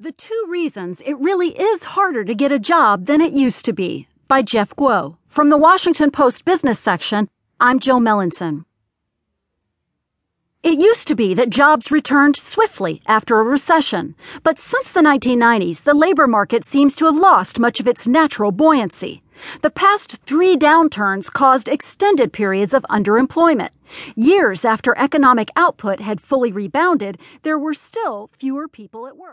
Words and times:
The 0.00 0.12
Two 0.12 0.46
Reasons 0.48 1.02
It 1.04 1.18
Really 1.18 1.58
Is 1.58 1.82
Harder 1.82 2.22
to 2.24 2.32
Get 2.32 2.52
a 2.52 2.60
Job 2.60 3.06
Than 3.06 3.20
It 3.20 3.32
Used 3.32 3.64
to 3.64 3.72
Be 3.72 4.06
by 4.28 4.42
Jeff 4.42 4.76
Guo. 4.76 5.16
From 5.26 5.48
the 5.48 5.58
Washington 5.58 6.12
Post 6.12 6.44
Business 6.44 6.78
section, 6.78 7.28
I'm 7.58 7.80
Jill 7.80 7.98
Melancon. 7.98 8.64
It 10.62 10.78
used 10.78 11.08
to 11.08 11.16
be 11.16 11.34
that 11.34 11.50
jobs 11.50 11.90
returned 11.90 12.36
swiftly 12.36 13.02
after 13.06 13.40
a 13.40 13.42
recession, 13.42 14.14
but 14.44 14.60
since 14.60 14.92
the 14.92 15.00
1990s, 15.00 15.82
the 15.82 15.94
labor 15.94 16.28
market 16.28 16.64
seems 16.64 16.94
to 16.94 17.06
have 17.06 17.16
lost 17.16 17.58
much 17.58 17.80
of 17.80 17.88
its 17.88 18.06
natural 18.06 18.52
buoyancy. 18.52 19.24
The 19.62 19.70
past 19.70 20.18
three 20.18 20.56
downturns 20.56 21.28
caused 21.32 21.66
extended 21.66 22.32
periods 22.32 22.72
of 22.72 22.86
underemployment. 22.88 23.70
Years 24.14 24.64
after 24.64 24.96
economic 24.96 25.50
output 25.56 25.98
had 25.98 26.20
fully 26.20 26.52
rebounded, 26.52 27.18
there 27.42 27.58
were 27.58 27.74
still 27.74 28.30
fewer 28.38 28.68
people 28.68 29.08
at 29.08 29.16
work. 29.16 29.26